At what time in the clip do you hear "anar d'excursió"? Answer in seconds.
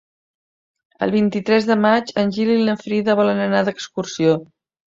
3.47-4.37